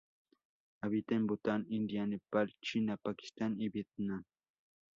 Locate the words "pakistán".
2.97-3.61